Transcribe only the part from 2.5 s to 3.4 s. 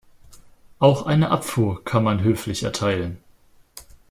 erteilen.